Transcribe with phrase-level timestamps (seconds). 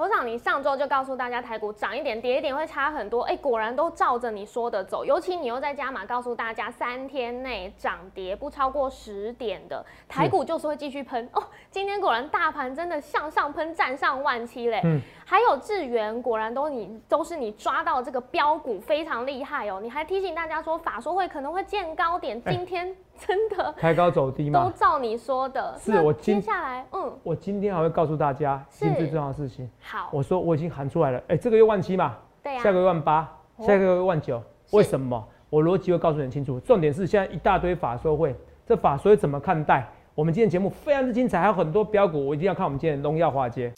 [0.00, 5.04] 头长，你上周就告诉大家台股涨一点跌一点会差很多，哎，果然都照着你说的走。
[5.04, 11.44] 尤其你又在加码告诉大家，三天内涨跌不超过十点的台股就是会继续喷哦。
[11.70, 14.80] 今天果然大盘真的向上喷，站上万七嘞。
[14.84, 14.98] 嗯。
[15.26, 19.80] 还有智源，果然都你都是你抓到这个标股非常厉害哦。
[19.82, 22.96] 你还提醒大家说法说会可能会见高点，今天
[23.26, 24.64] 真的开高走低嘛？
[24.64, 25.76] 都照你说的。
[25.78, 29.68] 是我接下来，嗯，我今天还会告诉大家今最重要的事情。
[29.80, 33.28] 好，我说我已经喊出来了，哎，这个月万七嘛，对呀，下个月万八，
[33.58, 34.42] 下个月万九，
[34.72, 35.22] 为什么？
[35.50, 39.86] 我逻辑会告诉你很清楚，重点是现在一大堆法说会，这法说会怎么看待？
[40.14, 43.72] 我们今天节目非常之精彩，还有很多标股，我一定要看我们今天的荣耀华街。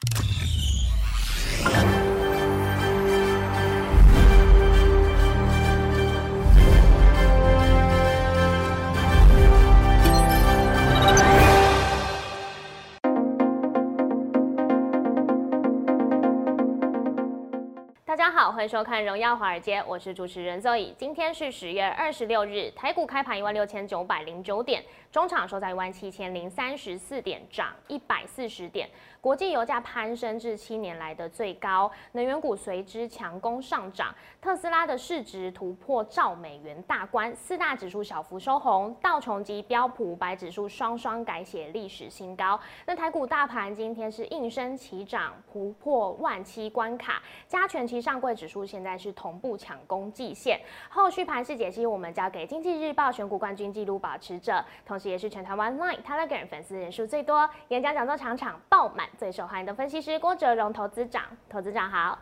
[18.13, 20.93] 大家好欢迎收看《荣耀华尔街》，我是主持人 Zoe。
[20.99, 28.87] 今天是十月二十六日，台股开盘一万六千九百零九点，中场收在一万七千零三十四点，涨一百四十点。
[29.23, 34.15] 国际油价攀升至七年来的最高，能源股随之强攻上涨。
[34.43, 42.61] 特斯拉的市值突破兆美元大关，四大指数小幅收红，道琼及标普五百指数双双改写历史新高。
[42.85, 50.61] 那台股大盘今天是应声齐涨，突破万七关卡，加权其上柜指数现在是同步抢攻季线。
[50.91, 59.09] 后续盘势解析，我们交给经济日报选股冠军纪录保持者，同时也是全台湾 Line Telegram 粉丝人数最多，演讲讲座场场爆满。
[59.17, 62.19] 最受欢迎的分析师郭哲荣投资长，投资长好，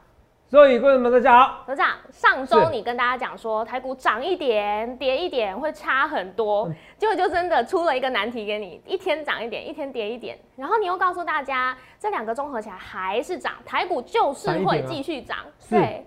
[0.50, 1.62] 所以观众们大家好。
[1.64, 15.38] 董事长，上周你跟大家讲说台股涨一点跌一点会差很多，结果就真的出了一个难题给你，一天涨一点，一天跌一点，然后你又告诉大家这两个综合起来还是涨，台股就是会继续涨，
[15.70, 16.04] 对。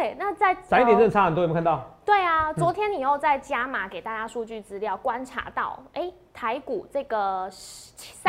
[0.00, 1.84] 对，那在涨一点真的差很多，有没有看到？
[2.06, 7.50] 对啊，昨天你又在加码给大家数据资料，观察到，哎，台股这个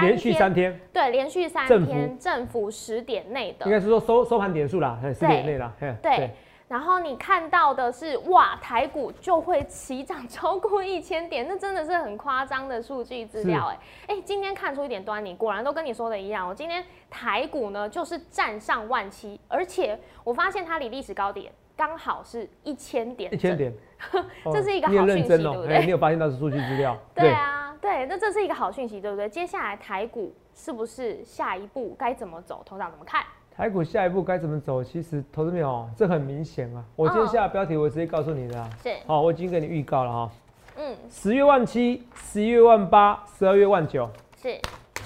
[0.01, 6.29] 连续三天，对，连续三天振幅十点内的，应该是说收收盘点数啦，十点内啦，对。
[6.67, 21.51] 然后你看到的是，哇，台股就会起涨超过一千点，那真的是很夸张的数据资料，哎，哎，今天看出一点端倪，果然都跟你说的一样，我今天台股呢就是站上万七，而且我发现它离历史高点
[21.81, 23.73] 刚好是一千点，一千点，
[24.53, 25.83] 这是一个好讯息，对不对？
[25.83, 26.95] 你有发现到是数据资料？
[27.15, 29.27] 对啊，对，那这是一个好讯息，对不对？
[29.27, 32.61] 接下来台股是不是下一步该怎么走？
[32.63, 33.23] 头长怎么看？
[33.49, 34.83] 台股下一步该怎么走？
[34.83, 36.85] 其实投资没有，这很明显啊。
[36.95, 38.69] 我今天下标题，我直接告诉你的啊。
[38.83, 38.95] 是。
[39.07, 40.31] 好，我已经给你预告了哈。
[40.77, 40.95] 嗯。
[41.09, 44.07] 十月万七，十一月万八，十二月万九。
[44.39, 44.55] 是。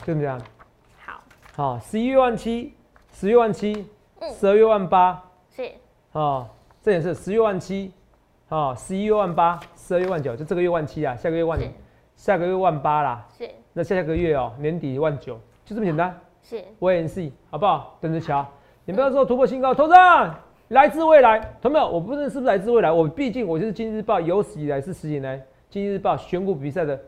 [0.06, 0.38] 就这样。
[1.06, 1.24] 好。
[1.56, 2.76] 好，十一月万七，
[3.14, 3.88] 十月万七，
[4.38, 5.24] 十二月万八。
[5.56, 5.72] 是。
[6.12, 6.48] 哦，
[6.86, 7.92] 这也是十月万七，
[8.48, 11.60] 哦，十一月万八，十二月万九，就这个月万七啊，下个月万，
[12.16, 13.28] 下个月万八啦。
[13.36, 13.50] 是。
[13.74, 15.34] 那下下个月哦，年底万九，
[15.66, 16.16] 就这么简单。
[16.44, 17.98] 是，y n C，好不好？
[18.00, 18.46] 等着瞧。
[18.86, 19.96] 你不要说突破新高，投资
[20.68, 21.90] 来自未来，同没有？
[21.90, 22.92] 我不知道是不是来自未来。
[22.92, 25.40] 我毕竟我就是《今日报》有史以来是十年来
[25.72, 27.00] 《今日报》选股比赛的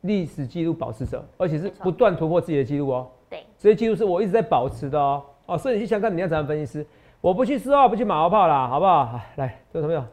[0.00, 3.08] 历史记录保持者，而且是不断突破自己的记录哦。
[3.30, 5.22] 对，这些记录是我一直在保持的哦。
[5.46, 6.84] 哦，所以你去想看你要怎样分析师，
[7.24, 9.18] 我不去四号，不去马后炮啦，好不好？
[9.36, 10.04] 来，各位朋友，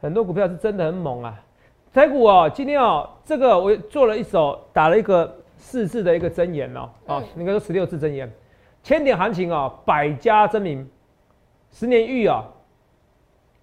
[0.00, 1.38] 很多股票是真的很猛啊。
[1.92, 5.30] 台股哦，今天哦，这个我做了一手，打了一个。
[5.56, 8.30] 四字的一个真言哦，哦，应该说十六字真言，
[8.82, 10.86] 千点行情哦，百家争鸣，
[11.70, 12.44] 十年玉哦，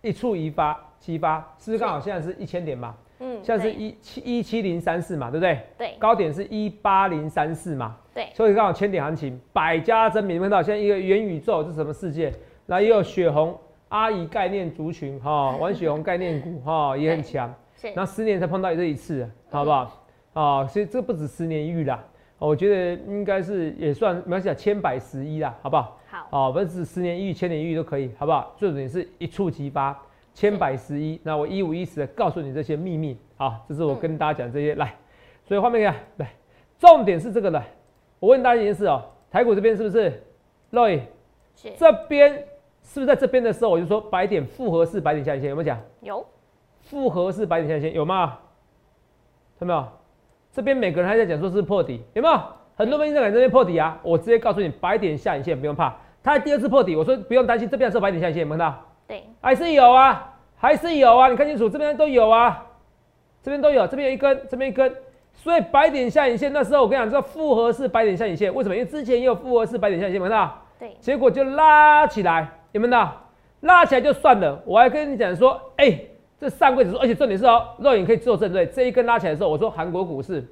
[0.02, 2.96] 一触一发，激发，是不是刚好现在是一千点嘛？
[3.20, 5.60] 嗯，现在是一七一七零三四嘛，对不对？
[5.78, 7.96] 对，高点是一八零三四嘛？
[8.16, 12.34] 对，所以刚好千点行情，百家争鸣，看到现在一个元宇宙是什么世界？
[12.72, 13.60] 那也有血红
[13.90, 17.54] 阿姨概念族群哈，玩血红概念股哈 也很强，
[17.94, 20.06] 那十年才碰到这一次，好不好？
[20.32, 22.02] 啊，所以这不止十年一遇啦，
[22.40, 26.00] 我觉得应该是也算没关系啊，千百十一啦，好不好？
[26.10, 28.56] 好，哦，不是十年一遇、千年一遇都可以，好不好？
[28.58, 30.02] 最重点是一触即发，
[30.34, 31.20] 千百十一。
[31.24, 34.96] 那我一五一十的告诉你这些秘密，好，这是我跟大家讲这些来。
[35.44, 36.32] 所以画面看来，
[36.80, 37.62] 重点是这个的。
[38.22, 40.24] 我问大家一件事哦，台股这边是不是
[40.72, 41.02] ？Roy，
[41.78, 42.46] 这边
[42.84, 45.80] 是不是在这边的时候我就说白点复合式白点下影线有没有讲？
[46.02, 46.26] 有，
[46.82, 48.38] 复合式白点下影线有吗？
[49.60, 49.88] 看到没有？
[50.52, 52.40] 这边每个人还在讲说是破底，有没有？
[52.76, 54.00] 很多分析师在这边破底啊！
[54.02, 58.86] 我直接告诉你，白点下影线不用怕，它第二次破底，我说不用担心，这边是白点下影线，有没有看到？
[59.08, 62.66] 对，还是有啊，还是有啊，你看清楚，这边都有啊，
[63.44, 64.96] 这边都有，这边有一根，这边一根，
[65.34, 68.76] 所以白点下影线那时候我跟你讲，这复合式白点下影线，为什么？
[68.76, 70.58] 因为之前也有复合式白点下影线，有没有看到？
[70.80, 73.16] 对，结果就拉起来，有没有到？
[73.62, 75.96] 拉起来就算了，我还跟你讲说，哎、
[76.40, 80.44] 这上柜指数，而且重点是哦，肉眼可以做证对，这一根拉起来的时候，我说韩国股市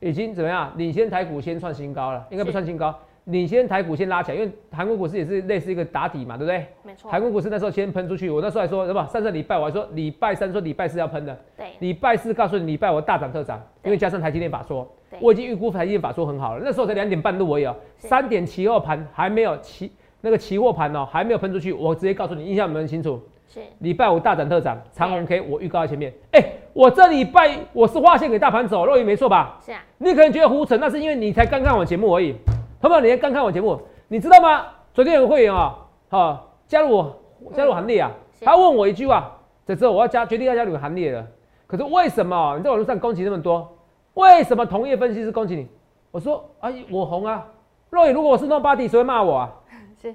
[0.00, 6.66] 已经怎么样，领先台股先创新高了，应该不算新高，领先台股先拉起来，因为韩国股市也是类似一个打底嘛，对不对？
[6.82, 9.06] 没错，韩国股市那时候先喷出去，我那时候还说，什么？
[9.08, 16.62] 上上礼拜我还说礼拜三说礼拜四要喷的，对礼拜四告诉你礼拜我大涨特涨，因为加上台积电法说，我已经预估台积电法说很好了。
[16.64, 23.20] 那时候才两点半录而已哦，三点七二盘还没有期那个期货盘哦还没有喷出去，我直接告诉你，印象有没有很清楚？
[23.48, 26.12] 是礼拜五大涨特涨，长红 K 我预告在前面。
[26.32, 26.40] 哎、
[26.72, 29.58] 我这礼拜我是划线给大盘走，肉眼没错吧？
[29.64, 32.36] 是啊，你可能觉得胡扯，那是因为你才刚看我节目而已。
[32.80, 34.66] 朋友们，你才刚看我节目，你知道吗？
[34.94, 35.76] 昨天有个会员啊、
[36.08, 39.36] 好、加入我加入行列啊，是他问我一句话，
[39.66, 41.26] 这之后我要加决定要加入行列了。
[41.66, 43.76] 可是为什么你在网络上攻击那么多？
[44.14, 45.66] 为什么同业分析师攻击你？
[46.12, 47.44] 我说哎，我红啊。
[47.90, 49.52] 若雨，如果我是 nobody，谁会骂我啊？
[50.00, 50.14] 是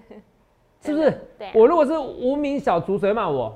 [0.81, 1.11] 是不是？
[1.37, 3.55] 对啊我如果是无名小卒，谁骂我？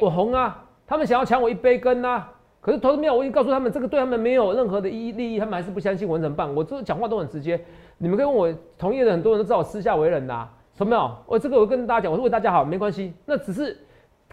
[0.00, 2.32] 我红啊，他们想要抢我一杯羹啊。
[2.60, 6.52] 可是投资没有，我已经告诉他们，这个对他们没有任何的意义利益，他们还是不相信我怎么办？
[6.52, 7.60] 我这讲话都很直接，
[7.98, 11.10] 你们跟我同业的很多人都知道我私下为人呐、懂没有？
[11.26, 13.78] 我这个我跟大家讲，我是为大家好，没关系，那只是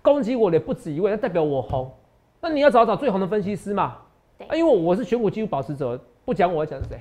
[0.01, 1.91] 攻击我的不止一位，那代表我红。
[2.41, 3.97] 那你要找找最红的分析师嘛，
[4.47, 6.99] 啊，因为我是选股技术保持者，不讲我要讲谁，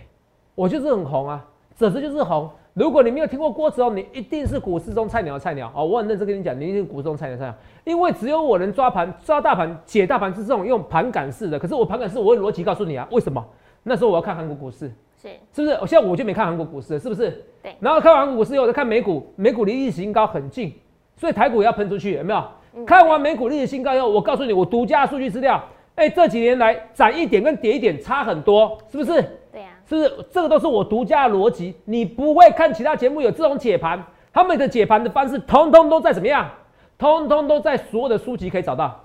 [0.55, 2.50] 我就是很红啊，褶子就是红。
[2.75, 5.85] 如果你没有听过郭子龙，你一定是股市中菜鸟的菜鸟哦。
[5.85, 7.55] 我很认真跟你讲，你一定是股市中菜鸟的菜鸟，
[7.85, 11.59] 因为只有我能抓盘、抓大盘、解大盘是这种用盘感式的。
[11.59, 13.45] 可是我盘感式，我有逻辑告诉你啊，为什么？
[13.83, 14.91] 那时候我要看韩国股市，
[15.21, 15.75] 是是不是？
[15.83, 17.45] 我现在我就没看韩国股市了，是不是？
[17.63, 20.73] 对然后看完韩国股市以后，我再看美股，美股离历史新高很近，
[21.17, 22.43] 所以台股也要喷出去，有没有？
[22.75, 25.63] 嗯看完美股历史新高以后，我告诉你，我独家数据资料，
[25.95, 29.23] 哎、这几年来涨一点跟跌一点差很多，是不是？
[29.93, 30.27] 是不是？
[30.31, 34.03] 这个都是我独家的逻辑，你不会看其他节目有这种解盘，
[34.33, 36.50] 他们的解盘的方式，通通都在怎么样？
[36.97, 38.99] 通通都在所有的书籍可以找到。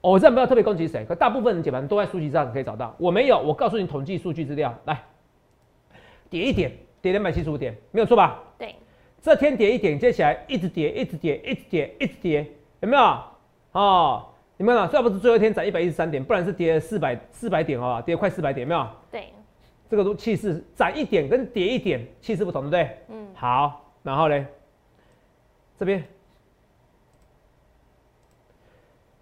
[0.00, 2.94] 哦我这没有特别攻击谁，可大部分人解盘都在书籍上可以找到。
[2.98, 5.02] 我没有，我告诉你统计数据资料，来，
[6.30, 6.72] 跌一点，
[7.02, 8.38] 跌两百七十五点，没有错吧？
[8.56, 8.74] 对，
[9.20, 12.46] 这天跌一点，接起来一直跌，一直跌，一直跌，一直跌，
[12.80, 13.02] 有没有？
[13.72, 14.24] 哦，
[14.56, 18.86] 你们看，要不是最后一天涨一百一十三点，不然是跌四百四百点哦，跌快四百点，有没有？
[19.10, 19.24] 对，
[19.90, 22.98] 这个都气势涨一点跟跌一点气势不同，对不对？
[23.08, 24.46] 嗯，好，然后呢，
[25.78, 26.04] 这边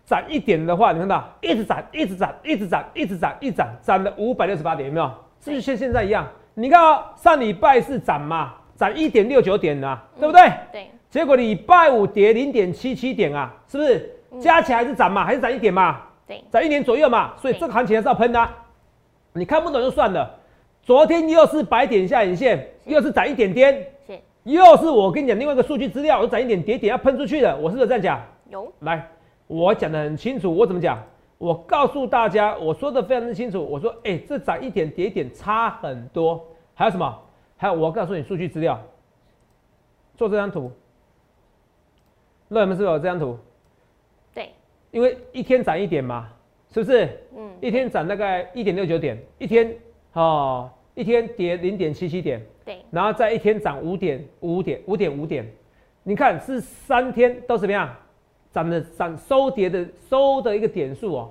[0.05, 5.07] 涨一点的话，你看到一直涨，一直涨，一直涨，一直涨，一直涨，涨了五百六十八点，有没有？
[5.41, 6.27] 是不是像现在一样？
[6.55, 10.53] 你看哦，上礼拜是涨嘛，涨一点六九点啊，对不对？
[10.73, 14.13] 对，结果礼拜五跌零点七七点啊，是不是？
[14.41, 16.03] 加起来还是涨嘛，还是涨一点嘛？
[16.27, 18.53] 对，涨一点左右嘛，所以对这个行情还是要喷的啊、
[19.33, 20.39] 你看不懂就算了。
[20.87, 23.75] 昨天又是白点下影线，又是涨一点点，
[24.06, 28.23] 是又是我跟你讲另外一个数据资料，我涨一点跌点要喷出去的，我是不是这样讲？
[28.50, 29.05] 有，来，
[29.49, 31.03] 我讲的很清楚，我怎么讲？
[31.38, 33.61] 我告诉大家，我说的非常之清楚。
[33.61, 36.41] 我说，哎、这涨一点跌一点差很多。
[36.73, 37.21] 还有什么？
[37.56, 38.81] 还有我告诉你数据资料，
[40.15, 40.71] 做这张图。
[42.47, 43.37] 那你们是不是有这张图？
[44.32, 44.50] 对，
[44.93, 46.29] 因为一天涨一点嘛，
[46.73, 47.09] 是不是？
[47.37, 49.75] 嗯，一天涨大概一点六九点，一天
[50.12, 55.46] 哦，一天跌零点七七点，对，然后再一天涨五点五点五点五点，
[56.02, 57.94] 你看是三天都怎么样？
[58.50, 61.31] 涨的涨收跌的收的一个点数哦，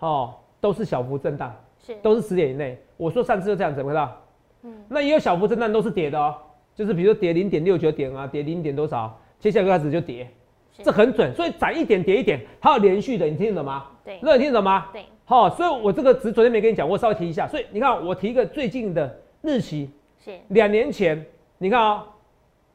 [0.00, 2.78] 哦都是小幅震荡，是，都是十点以内。
[2.98, 4.22] 我说上次就这样子，有没有看到？
[4.64, 6.36] 嗯，那也有小幅震荡都是跌的哦，
[6.74, 10.28] 就是比如说跌零点六九点啊，跌零点多少，接下来就开始就跌，
[10.82, 11.34] 这很准。
[11.34, 13.86] 所以涨一点跌一点，还有连续的，你听得懂吗？
[14.04, 14.88] 对，那你听得懂吗？
[14.92, 17.48] 对，好、所以我这个只昨天没跟你讲，我稍微提一下。
[17.48, 19.90] 所以你看，我提一个最近的日期，
[20.24, 21.26] 是，两年前，
[21.58, 22.06] 你看啊、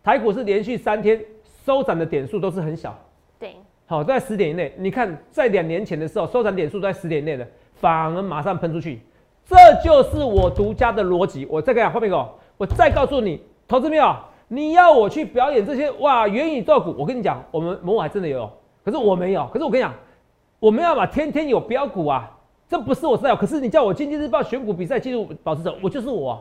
[0.04, 1.24] 台股是连续三天
[1.66, 2.94] 收涨的点数都是很小，
[3.40, 3.56] 对，
[3.86, 4.74] 好、都在十点以内。
[4.78, 9.00] 你看，在两年前的时候，收涨点数都在十点以内的，反而马上喷出去，
[9.46, 11.48] 这就是我独家的逻辑。
[11.50, 14.14] 我再跟你讲，后面狗，我再告诉你，投资没有？
[14.50, 18.52] 你要我去表演这些哇元宇宙股，我跟你讲，我们某还真的有，
[18.84, 19.48] 可是我没有。
[19.54, 19.94] 可是我跟你讲，
[20.60, 22.38] 我们要把天天有标股啊，
[22.72, 23.36] 这不是我 style，。
[23.36, 26.40] 可是你叫我经济日报选股比赛记录保持者，我就是我啊、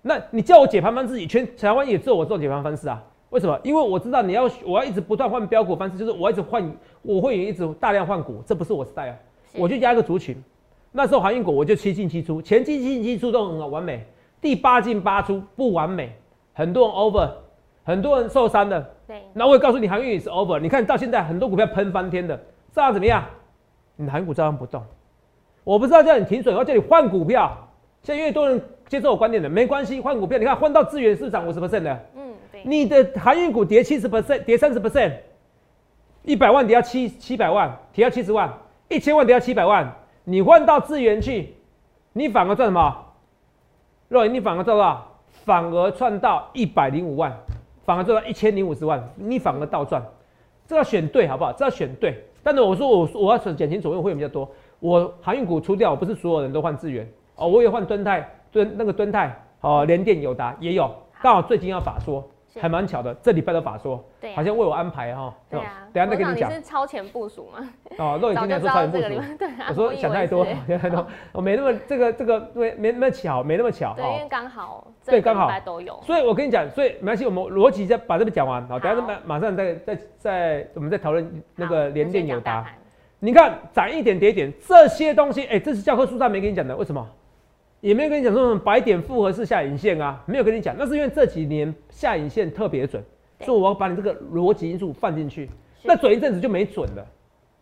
[0.00, 3.04] 那你叫我解盘方式，全台湾也只有我这种解盘方式啊？
[3.28, 3.60] 为什么？
[3.62, 9.12] 因为我知道你要我要一直不断换标股方式，就是我一直换，我会员一直大量换股，这不是我 style，
[9.52, 10.42] 是我就压一个族群。
[10.90, 14.06] 那时候航运股我就七进七出，前七进七出都很完美，
[14.40, 16.10] 第八进八出不完美，
[16.54, 17.30] 很多人 over，
[17.84, 18.80] 很多人受伤的。
[19.06, 20.58] 对，那我也告诉你，航运也是 over。
[20.58, 22.40] 你看到现在很多股票喷翻天的，
[22.72, 23.22] 这样怎么样？
[23.96, 24.82] 你的航运股照样不动。
[25.68, 27.54] 我不知道叫你停损，我要叫你换股票。
[28.02, 30.38] 现在越多人接受我观点的，没关系，换股票。
[30.38, 35.12] 你看换到资源市场五十 percent 的，嗯，对，你的航运股跌七十 percent，跌三十 percent，
[36.22, 38.50] 一百万跌到七七百万，跌到七十万，
[38.88, 39.94] 一千万跌到七百万，
[40.24, 41.54] 你换到资源去，
[42.14, 43.04] 你反而赚什么？
[44.08, 45.06] 若你反而赚多少？
[45.44, 47.30] 反而赚到一百零五万，
[47.84, 50.02] 反而赚到一千零五十万，你反而倒赚。
[50.66, 51.52] 这要选对，好不好？
[51.52, 52.24] 这要选对。
[52.42, 54.48] 但是我说我我要减轻左右会比较多，
[54.80, 62.28] 我航运股出掉，不是所有人都换资源哦，我也换敦泰、敦那个敦泰哦，联电、友达也有，刚好最近要法说。
[62.60, 65.32] 还蛮巧的，这礼拜的法说，对，好像为我安排哈。
[65.48, 66.50] 对啊，等下再跟你讲。
[66.50, 67.70] 你是超前部署吗？
[67.98, 69.08] 哦，肉眼今天说超前部署。
[69.38, 73.94] 对我说想太多，想太多，我没那么这个这个没没那么巧，没那么巧。
[73.94, 74.88] 对，因为刚好。
[75.04, 76.00] 对，刚好都有。
[76.02, 82.66] 所以我跟你讲，所以没关系，我们逻辑再把这个讲完，好，等下马马上再再再我们再讨论那个联电友达。
[83.20, 87.06] 你看涨一点跌一点，这些东西，哎，这是教科书上没跟你讲的，为什么？
[87.80, 93.02] 也没有跟你讲说什么白点复合式下影线啊，没有跟你讲，那是因为这几年下影线特别准，
[93.40, 95.48] 所以我要把你这个逻辑因素放进去。
[95.84, 97.06] 那准一阵子就没准了，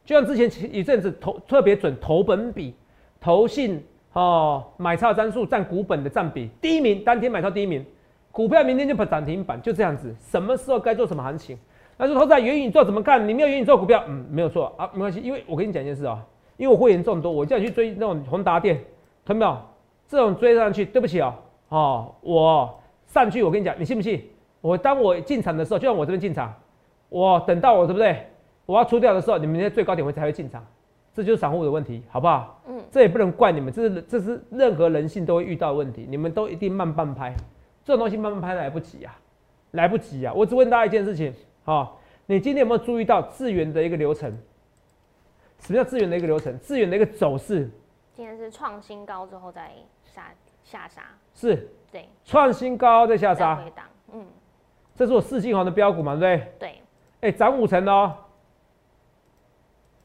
[0.05, 2.75] 就像之前一阵子投特别准投本比、
[3.21, 3.85] 投信
[4.15, 7.85] 哦买超张数占股本的占比第一名，当天买超第一名，
[8.33, 10.15] 股票明天就跑涨停板，就这样子。
[10.19, 11.59] 什么时候该做什么行情？
[11.99, 13.27] 那说投资元宇宙怎么看？
[13.27, 16.23] 你没有元宇宙股票，嗯，没有错啊，没关系，因为我跟你讲一件事啊，
[16.57, 18.79] 因为我会员众多，我叫你去追那种宏达电，
[19.25, 19.63] 看到没有？
[20.09, 21.35] 这种追上去，对不起哦，
[21.71, 24.23] 哦，我上去，我跟你讲，你信不信？
[24.61, 26.55] 我当我进场的时候，就像我这边进场，
[27.09, 28.27] 我等到我对不对？
[28.67, 30.65] 我要出掉的时候，你们在最高点位才会进场，
[31.15, 32.61] 这就是散户的问题，好不好？
[32.69, 37.33] 嗯，这也不能怪你们，这是这是任何人性都会遇到的问题，你们都一定慢半拍，
[37.85, 39.17] 这种东西慢慢拍来不及啊，
[39.71, 40.33] 来不及啊！
[40.35, 41.33] 我只问大家一件事情，
[41.67, 41.93] 哈，
[42.25, 44.31] 你今天有没有注意到资源的一个流程？
[45.59, 46.59] 什么叫资源的一个流程？
[46.59, 47.71] 资源的一个走势？
[48.15, 49.71] 今天是创新高之后再。
[50.15, 50.33] 下
[50.65, 51.03] 下杀
[51.35, 54.27] 是，对，创新高再下杀，回档，嗯，
[54.95, 56.53] 这是我四金行的标股嘛，对不对？
[56.59, 56.83] 对，
[57.21, 58.17] 哎，涨五成哦。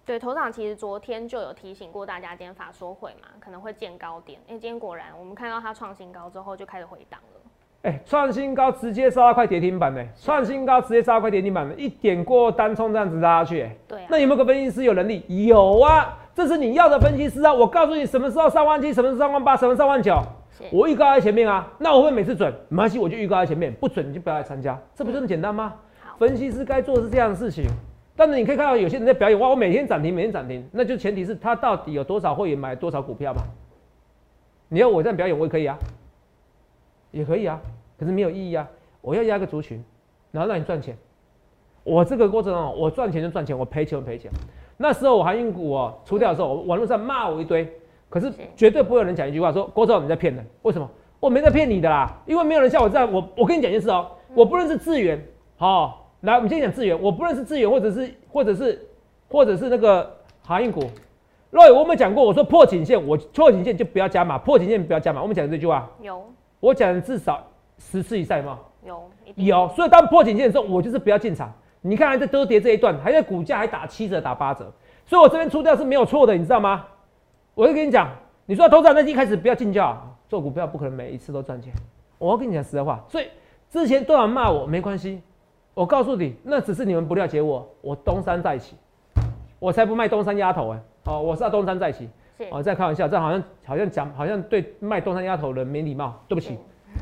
[0.03, 4.41] 对，头场其实昨天就有提醒过大家，今天法说会嘛，可能会见高点。
[4.47, 7.50] 哎，今天果然我们看到它创新高之后就开始回档了。
[7.83, 15.23] 哎，创新高直接杀到快跌停板呢，创新高直接杀到快跌停板了，一点过单冲这样子拉下去，哎，对，那有没有个分析师有能力？
[15.47, 16.17] 有啊。
[16.33, 17.53] 这是你要的分析师啊！
[17.53, 20.17] 我告诉你，什么时候上万七，什么时候上万八，什么上万九，
[20.71, 21.67] 我预告在前面啊。
[21.77, 25.73] 那我会每次准，没关系，我就预告在前面，不准你就不要来参加，这不就这么简单吗？
[26.17, 27.65] 分析师该做的是这样的事情。
[28.15, 33.41] 但是你可以看到有些人在表演，哇，我每天涨停，每天涨停，那就前提是他到底有多少会员买多少股票嘛？
[34.69, 35.77] 你要我这样表演，我也可以啊，
[37.11, 37.59] 也可以啊，
[37.99, 38.67] 可是没有意义啊。
[39.01, 39.83] 我要压个族群，
[40.31, 40.97] 然后让你赚钱。
[41.83, 44.31] 我这个过程中，我赚钱就赚钱，我赔钱就赔钱。
[44.77, 47.71] 那时候我航运股哦出掉的时候，网络上骂我一堆，
[48.09, 50.45] 可是绝对不会有人讲一句话说郭总你在骗人。
[50.61, 50.89] 为什么？
[51.19, 53.11] 我没在骗你的啦，因为没有人像我这样。
[53.11, 55.23] 我我跟你讲一件事哦，我不认识资源，
[55.55, 58.87] 好，来我们先讲资源，我不认识资源，或者是或者是
[59.29, 60.11] 或者是那个
[60.43, 60.81] 航运股。
[61.51, 62.23] 若我有没有讲过？
[62.23, 65.21] 我说破颈线，我破颈线就不要加码，破颈线不要加码。
[65.21, 66.23] 我们讲这句话有，
[66.61, 67.45] 我讲至少
[67.77, 68.57] 十次以上吗？
[68.85, 69.03] 有
[69.35, 71.53] 有，所以当破颈线的时候，我就是不要进场。
[71.81, 74.71] 你看还，在多跌这一段，还在股价还打七折、打八折，
[75.05, 76.85] 所以我这边出掉是没有错的，你知道吗？
[77.55, 78.09] 我就跟你讲，
[78.45, 79.99] 你说投资那一开始不要进价，
[80.29, 81.73] 做股票不可能每一次都赚钱。
[82.19, 83.27] 我要跟你讲实在话，所以
[83.69, 85.21] 之前多少骂我没关系，
[85.73, 88.75] 我告诉你，那只是你们不了解我，我东山再起，
[89.57, 92.07] 我才不卖东山丫头哎，哦，我是要东山再起，
[92.50, 96.57] 哦，在开玩笑，这好像好像讲好像对卖东山鸭头的人没礼貌，对不起，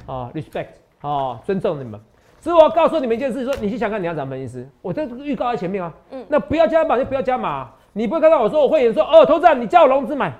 [0.06, 0.68] 啊，respect，
[1.02, 2.00] 哦，尊重你们。
[2.40, 5.94] 所以我要告诉你们一件事，说你去想看你要怎么分析师，我这预告在前面啊。
[6.12, 10.34] 嗯，那不要加码就不要加码，你不会看到我说我会员说哦，投资人你叫我融资买，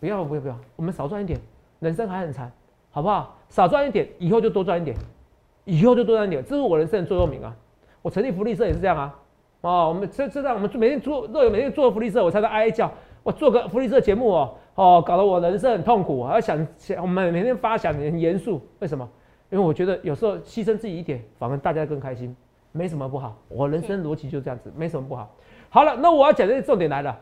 [0.00, 1.38] 不要不要不要，我们少赚一点，
[1.80, 2.50] 人生还很长，
[2.90, 3.36] 好不好？
[3.48, 4.96] 少赚一点，以后就多赚一点，
[5.64, 7.54] 以后就多赚一点，这是我人生的座右铭啊。
[8.02, 9.14] 我成立福利社也是这样啊。
[9.60, 12.92] 哦，我们这这样，我们每天做若有每天做福利社，我才能哀叫，
[13.28, 19.06] 我做个福利社节目哦，哦，搞得我人生很痛苦，还要想想我们每天发想很严肃，为什么？
[19.50, 22.34] 因为我觉得有时候牺牲自己一点，反而大家更开心，
[22.72, 23.36] 没什么不好。
[23.48, 25.30] 我人生逻辑就这样子，没什么不好。
[25.68, 27.14] 好了，那我要讲的重点来了。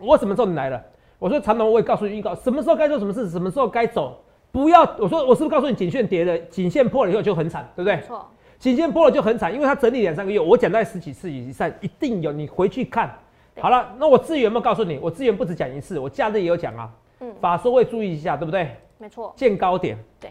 [0.00, 0.84] 我什么重点来了？
[1.20, 4.18] 我说长龙，我也告诉你预告，什么时候该做什么事，什么时候该走，
[4.50, 4.82] 不要。
[4.98, 8.00] 我说我是不是告诉你，颈线跌了，颈线破了以后就很惨，对不对？
[8.00, 8.28] 错。
[8.58, 10.40] 颈线破了就很惨，因为它整理两三个月。
[10.40, 12.32] 我讲在十几次以上，一定有。
[12.32, 13.16] 你回去看。
[13.60, 14.98] 好了，那我资源有没有告诉你？
[15.00, 16.90] 我资源不止讲一次，我假日也有讲啊。
[17.20, 17.32] 嗯。
[17.40, 18.76] 法说会注意一下，对不对？
[18.98, 19.32] 没错。
[19.36, 19.96] 见高点。
[20.20, 20.30] 对。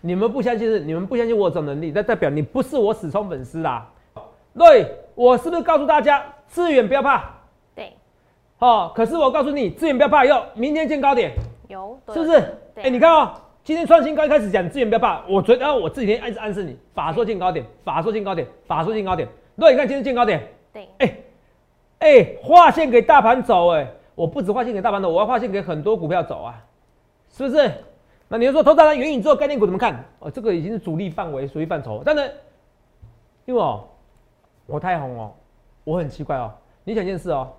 [0.00, 3.90] 你们不相信是你们不相信我有这种能力，那代表你不是我死忠粉丝啦。
[4.56, 7.24] 对，我是不是告诉大家资源不要怕？
[7.74, 7.92] 对，
[8.58, 11.32] 哦，可是我告诉你资源不要怕，要明天见高点，
[11.68, 12.54] 有，是不是？
[12.76, 13.32] 哎，你看哦，
[13.64, 19.26] 今天创新高一开始讲资源不要怕，我昨然后我这几天一直暗示你，法说见高点，法说见高点，法说见高点。
[19.58, 21.16] 对你看今天见高点，对，哎
[22.04, 26.62] 哎，划线给大盘走，哎，我不止划线给大盘走，我要划线给很多股票走啊，
[27.30, 27.72] 是不是？
[28.28, 30.04] 那你就说，投资人元宇宙概念股怎么看？
[30.18, 32.02] 哦，这个已经是主力范围，属于范畴。
[32.04, 32.30] 但是，
[33.46, 33.84] 因为哦，
[34.66, 35.32] 我太红哦，
[35.84, 36.52] 我很奇怪哦。
[36.84, 37.52] 你想件事哦，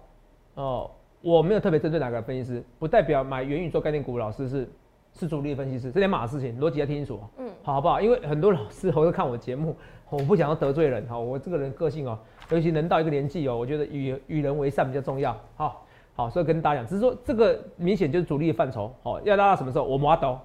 [0.53, 4.69] 哦，我没有特别针对哪个分析师，不代表买元宇宙概念股老师是
[5.11, 7.19] 是主力分析师，这两码事情，逻辑要听清楚。
[7.39, 7.99] 嗯，好不好？
[7.99, 9.75] 因为很多老师都看我节目，
[10.15, 11.19] 我不想要得罪人哈。
[11.19, 12.17] 我这个人个性哦，
[12.49, 15.35] 尤其人到一个年纪哦，我觉得与与人为善比较重要。
[15.55, 18.93] 好，好，所以跟大家讲，只是说这个明显就是主力的范畴。
[19.03, 19.83] 好，要拉到什么时候？
[19.83, 20.41] 我摸到。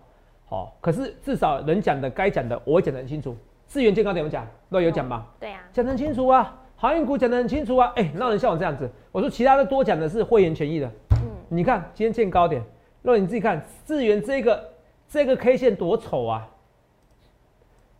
[0.47, 3.37] 好，可是至少能讲的该讲的，我会讲得很清楚。
[3.67, 5.25] 资源健康点我讲，那有讲吗？
[5.39, 6.57] 对啊，讲得很清楚啊。
[6.77, 7.93] 航运股讲得很清楚啊。
[7.95, 10.91] 哎，那人像我这样子，我说其他的多讲的是会员权益的。
[11.13, 12.61] 嗯，你看今天见高点，
[13.03, 14.71] 那你自己看资源这个
[15.09, 16.49] 这个 K 线多丑啊！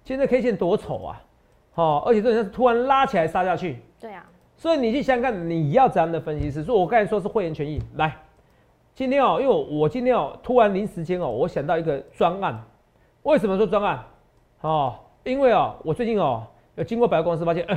[0.03, 1.23] 现在 K 线多丑啊！
[1.73, 3.79] 好，而且这人是突然拉起来杀下去。
[4.01, 4.25] 对啊，
[4.57, 6.63] 所以你去想想看，你要怎样的分析师？
[6.63, 8.17] 所以我刚才说是会员权益，来。
[8.95, 12.61] 今天哦，因为我今天哦，突然临时间哦，我想到一个专案。
[13.23, 14.05] 为什么说专案？
[14.63, 17.77] 哦，因为哦，我最近哦，有经过百货公司，发现，呃，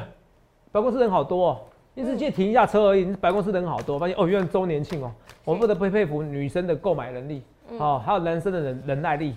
[0.71, 1.59] 百货公司人好多哦。
[1.95, 5.11] 一直借停一下车而已，百货公司人好多，发现哦，原来周年庆哦，
[5.45, 7.43] 我不得不佩服女生的购买能力，
[7.77, 9.35] 哦，还有男生的忍忍耐力。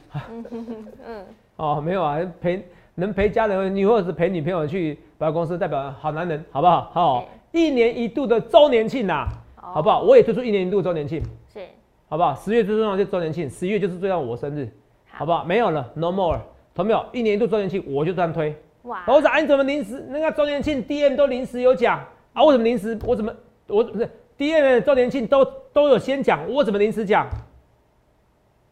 [1.06, 1.24] 嗯，
[1.56, 6.90] 哦，没有啊，陪能陪家人，你或者是陪女朋友去百货公司，代表好男人，好不好？
[6.92, 10.00] 好，一年一度的周年庆呐，好不好？
[10.00, 11.22] 我也推出一年一度周年庆。
[11.52, 11.60] 是
[12.08, 12.34] 好不好？
[12.34, 14.66] 十月最重要就周年庆，十一月就是最让我生日，
[15.10, 15.44] 好不好？
[15.44, 16.38] 没有了，no more，
[16.74, 17.04] 同没有？
[17.12, 18.54] 一年一度周年庆，我就这样推。
[18.84, 19.02] 哇！
[19.04, 21.98] 董事长，你怎么临时那个周年庆 DM 都临时有讲
[22.32, 22.42] 啊？
[22.42, 22.98] 我怎么临时？
[23.04, 23.30] 我怎么
[23.66, 27.26] 我不是 DM 周年庆都都有先讲，我怎么临时讲？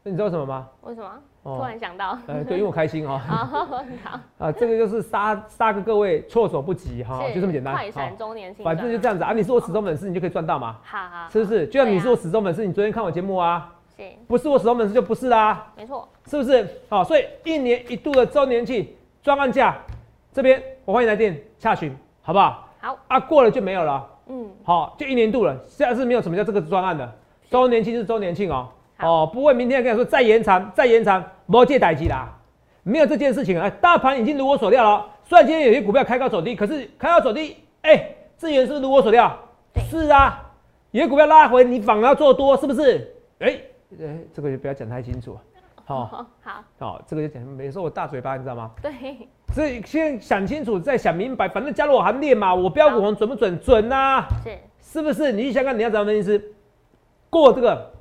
[0.06, 0.68] 那你知道什么吗？
[0.82, 1.10] 为什么？
[1.42, 2.18] 突然想到。
[2.26, 3.18] 呃，对，因为我开心 哈。
[3.18, 4.20] 好，好。
[4.38, 7.72] 啊，这个就是杀杀个各位措手不及哈，就这么简单。
[7.72, 8.62] 快闪周年庆。
[8.62, 10.76] 反正就这样子啊，你是我始终粉丝，你就可以赚到嘛。
[10.84, 11.30] 好好。
[11.30, 11.66] 是不是？
[11.68, 13.72] 就像你是我始终粉丝，你昨天看我节目啊。
[13.96, 14.02] 是。
[14.28, 15.72] 不是我始终粉丝就不是啦。
[15.74, 16.06] 没错。
[16.26, 16.68] 是不是？
[16.90, 18.86] 好，所以一年一度的周年庆
[19.22, 19.74] 专案价，
[20.34, 22.68] 这边我欢迎来电洽询，好不好？
[22.78, 22.98] 好。
[23.08, 24.06] 啊，过了就没有了。
[24.26, 24.50] 嗯。
[24.64, 27.10] 好，就一年度了，现在是没有什么叫这个专案的，
[27.48, 28.68] 周年庆是周年庆哦。
[29.00, 32.32] 哦，不会，明天跟你说再延长，再延长，没借代机啦，
[32.82, 33.68] 没有这件事情啊。
[33.80, 39.36] 大盘已经如我所料了，虽然今天有些股票开高走低，可是开高走低，哎，资源是不是如我所料？
[39.90, 40.50] 是啊，
[40.92, 43.12] 有些股票拉回，你反而要做多，是不是？
[43.40, 43.60] 哎，
[44.00, 45.36] 哎，这个就不要讲太清楚。
[45.84, 46.06] 好，
[46.40, 48.70] 好，好，这个就讲，没说我大嘴巴，你知道吗？
[48.80, 48.92] 对。
[49.52, 53.60] 所以先想清楚，再想明白，反正加入我行列嘛，我标股红准不准？
[53.60, 54.24] 准呐。
[54.42, 54.58] 是。
[54.80, 55.32] 是不是？
[55.32, 56.54] 你去想看，你要怎么分析师
[57.28, 57.92] 过这个？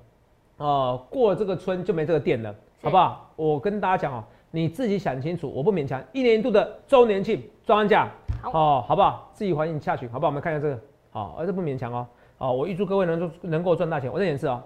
[0.57, 3.31] 哦，过这个村就没这个店了，好不好？
[3.35, 6.01] 我跟大家讲哦，你自己想清楚，我不勉强。
[6.11, 8.07] 一年一度的周年庆专价，
[8.43, 9.29] 哦，好不好？
[9.33, 10.29] 自己欢迎下去，好不好？
[10.29, 10.79] 我们看一下这个，
[11.11, 12.07] 好，而这不勉强哦。
[12.37, 14.11] 哦，我预祝各位能够能够赚大钱。
[14.11, 14.63] 我再演示哦，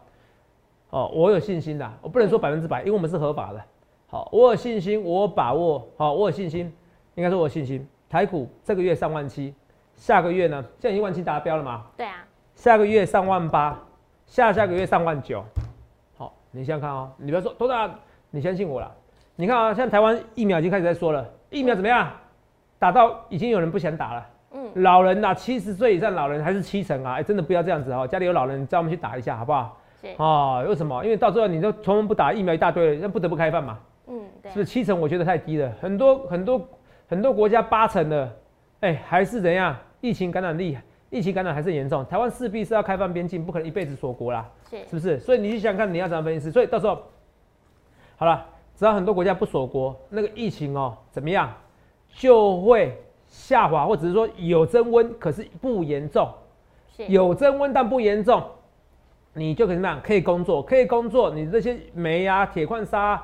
[0.89, 3.63] 哦，我有信心的，我不能说百分之百，因为我们是合法的。
[4.08, 6.71] 好，我有信心，我把握，好，我有信心，
[7.15, 7.88] 应该说我有信心。
[8.10, 9.54] 台股这个月上万七，
[9.95, 10.63] 下个月呢？
[10.80, 11.86] 现在已经万七达标了吗？
[11.97, 12.26] 对啊。
[12.56, 13.78] 下个月上万八，
[14.26, 15.43] 下下个月上万九。
[16.58, 17.88] 你想想看哦，你不要说多大，
[18.32, 18.91] 你相信我啦。
[19.36, 22.10] 你看啊，像台湾疫苗已经开始在说了，疫苗怎么样？
[22.80, 24.26] 打到已经有人不想打了。
[24.54, 28.08] 嗯，老人呐，七十岁以上老人还是七成啊，哎，真的不要这样子哦。
[28.08, 29.78] 家里有老人，叫我们去打一下，好不好？
[30.02, 31.04] 是啊，为什么？
[31.04, 33.78] 因为到最后你都从不打疫苗一大堆，那不得不开放嘛。
[34.08, 34.52] 嗯，对。
[34.52, 35.00] 是不是七成？
[35.00, 36.67] 我觉得太低了，很多很多
[37.08, 38.36] 很多国家八成的，
[38.80, 39.76] 哎，还是怎样？
[40.02, 40.76] 疫情感染力。
[41.10, 45.17] 疫情感染还是严重，台湾势必是要开放边境，不可能一辈子锁国啦，是是不是？
[45.20, 47.02] 所以你去想看你要怎么分析，所以到时候
[48.17, 51.50] 好了，只要很多国家不锁国，那个疫情哦怎么样
[52.13, 52.93] 就会
[53.26, 56.30] 下滑，或者是说有增温，可是不严重，
[57.08, 58.43] 有增温但不严重，
[59.34, 60.02] 你就可以怎么样？
[60.04, 63.24] 可以工作，可以工作，你这些煤啊、铁矿砂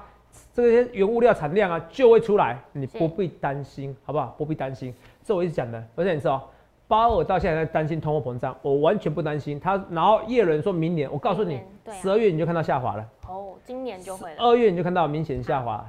[0.54, 4.34] 这些原物料产量啊就会出来，你不必担心，好不好？
[4.38, 6.50] 不必担心，这我一直讲的，而且你知道。
[6.94, 9.84] 巴尔到现在在担心通货膨胀，我完全不担心他。
[9.90, 11.60] 然后叶伦说明年，我告诉你，
[11.92, 13.04] 十二月你就看到下滑了。
[13.28, 14.32] 哦，今年就会。
[14.38, 15.84] 二月你就看到明显下滑。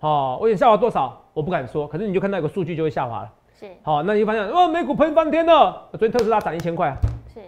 [0.00, 3.32] 好，我想下滑多少，我不敢说，可是你就看到一个数据就会下滑了。
[3.54, 3.70] 是。
[3.84, 5.86] 好，那你就发现，哇，美股喷翻天了。
[5.92, 6.96] 昨天特斯拉涨一千块啊。
[7.32, 7.38] 是。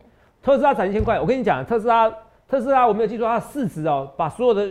[0.41, 2.09] 特斯拉涨一千块，我跟你讲，特斯拉，
[2.47, 4.69] 特斯拉，我没有记住它的市值哦，把所有的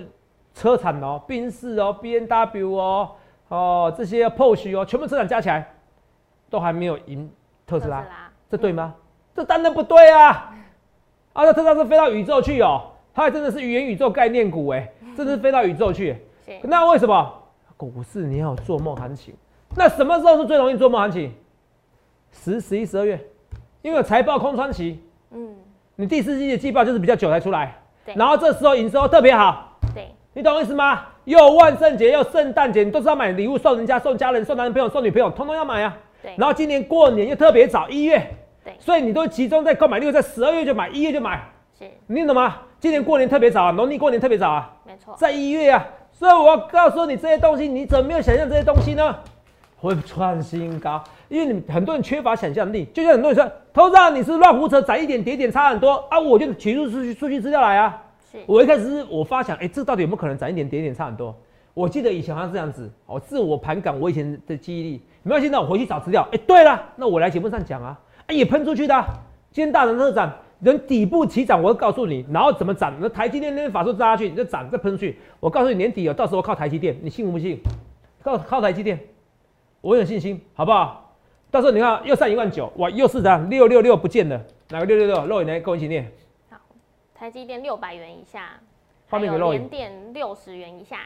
[0.53, 3.11] 车产哦，宾士哦，B N W 哦，
[3.49, 5.73] 哦这些 Porsche 哦，全部车产加起来，
[6.49, 7.29] 都还没有赢。
[7.65, 8.05] 特斯拉，
[8.49, 8.93] 这对吗？
[9.35, 10.53] 这当然不对啊！
[11.33, 16.17] 啊，那特斯拉是飞到宇宙去哦，它还真的是元宇宙概念股哎，真的是飞到宇宙去。
[16.63, 17.33] 那为什么？
[17.75, 19.33] 股市你要有做梦行情？
[19.75, 21.33] 那什么时候是最容易做梦行情？
[22.31, 23.19] 十、十一、十二月，
[23.81, 25.55] 因为有财报空窗期，嗯，
[25.95, 28.13] 你第四季的季报就是比较久才出来，对。
[28.15, 31.05] 然后这时候营收特别好，对，你懂我意思吗？
[31.25, 35.97] 又万圣节又圣诞节，你都是要买礼物送人家、送家人、送男朋友、送女朋友，通通要买啊。
[36.23, 38.25] 对，然后今年过年又特别早，一月，
[38.63, 38.73] 对。
[38.79, 41.43] 所以你都集中在购买力，在十二月就买，一月就买，
[41.77, 41.85] 是。
[42.07, 42.55] 你懂吗？
[42.79, 49.15] 今年过年特别早啊，农历过年特别早啊，没错，在一月啊，所以我要告诉你这些东西，你怎么没有想象这些东西呢？
[49.77, 55.95] 会创新高，因为你们很多人缺乏想象力，就像很多人说，头上你是乱胡扯，涨一点跌一点差很多。
[56.09, 58.01] 啊，我就取出数据数据资料来啊。
[58.31, 58.37] 是。
[58.45, 61.35] 我一开始是我发想，哎、这到底有没有可能涨一点跌一点差很多？
[61.73, 66.27] 我记得以前好像是这样子，哦，自我盘感我以前的记忆力，没关系，那我回去找资料。
[66.31, 69.05] 哎、对了，那我来节目上讲啊，哎、也喷出去的啊、
[69.51, 72.93] 今天大涨特涨，人底部起涨，我会告诉你，然后怎么涨？
[72.99, 75.17] 那台积电那边法术扎下去，你就涨再喷出去。
[75.39, 77.59] 我告诉你年底有，到时候靠台积电，你信不信？
[78.21, 78.99] 靠靠台积电，
[79.81, 81.15] 我有信心，好不好？
[81.49, 85.25] 到时候你看又上一万九，哇，又是这样，六六六不见了，哪个六六六？
[85.25, 86.11] 肉眼来跟我一起念。
[86.49, 86.57] 好，
[87.13, 88.59] 台积电六百元以下，
[89.09, 90.99] 画面还有联电六十元以下，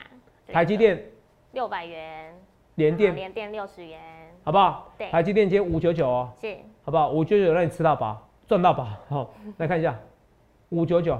[0.51, 1.03] 台积电、
[1.51, 2.33] 六百元，
[2.75, 3.99] 联电，联电六十元，
[4.43, 4.93] 好不好？
[4.97, 5.09] 对。
[5.09, 6.57] 台积电今天五九九哦，是。
[6.83, 7.09] 好不好？
[7.09, 8.87] 五九九让你吃到饱，赚到饱。
[9.09, 9.97] 好、来看一下，
[10.69, 11.19] 五九九，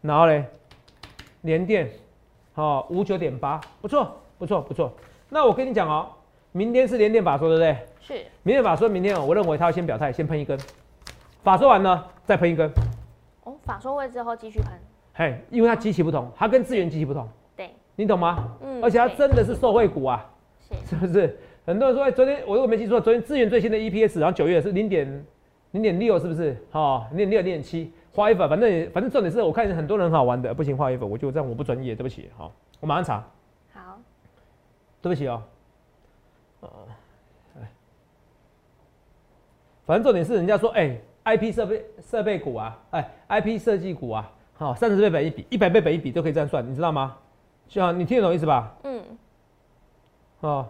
[0.00, 0.44] 然后嘞，
[1.42, 1.88] 联电，
[2.52, 4.92] 好五九点八，不错，不错，不错。
[5.28, 6.08] 那我跟你讲哦，
[6.50, 7.76] 明天是联电法说，对不对？
[8.00, 8.26] 是。
[8.42, 10.58] 明天法说，明天哦，我认为他要先表态，先喷一根，
[11.44, 12.68] 法说完呢再喷一根，
[13.44, 14.72] 哦，法说会之后继续喷，
[15.14, 17.30] 嘿，因为它机器不同，它跟资源机器不同，对，
[17.96, 18.56] 你懂吗？
[18.62, 20.28] 嗯而且它真的是受惠股啊。
[20.60, 21.38] 是是不是？
[21.64, 25.24] 很多人说，哎、昨天我如果没记错，昨天资源最新的 EPS，然后九月是零点
[25.72, 26.56] 零点六，是不是？
[26.72, 33.24] 哦，零点六、零点七，花一粉，反正反正重点是我看很多人很好玩的，不行，花一粉，我就这样我不专业，对不起，好、我马上查，
[33.72, 33.98] 好，
[35.00, 35.42] 对不起哦。
[36.60, 36.68] 呃，
[37.60, 37.70] 哎，
[39.86, 47.16] 反正重点是人家说，哎、i p 设备设备股啊，哎，IP 设计股啊，好、三十倍本一比，一百倍本一比都可以这样算，你知道吗？
[47.72, 48.70] 就像你听得懂意思吧？
[48.84, 49.02] 嗯，
[50.40, 50.68] 哦，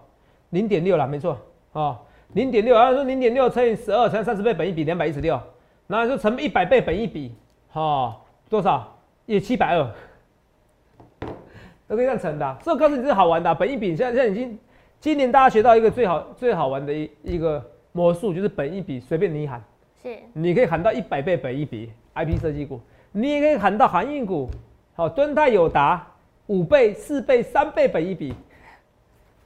[0.51, 1.37] 零点六啦，没错，
[1.73, 1.99] 哦，
[2.35, 5.41] 零点六，然后说零点六乘以十二乘以三十倍，本一比两百一十六，
[5.89, 7.35] 然后说乘一百倍，本一比，
[7.73, 8.15] 哦，
[8.49, 8.97] 多少？
[9.27, 9.91] 也七百二，
[11.89, 14.57] 都可以这样乘的啊、所以我告诉你这是好玩的啊、本一比现在现在已经，
[15.01, 17.61] 今年大家学到一个最好最好玩的一一个
[17.91, 19.61] 魔术，就是本一比随便你喊，
[20.01, 20.17] 是。
[20.35, 24.49] 你可以喊到一百倍本一比，IP 设计股，你也可以喊到航运股，
[24.95, 26.07] 好、敦泰友达
[26.47, 28.35] 五倍、四倍、三倍本一比，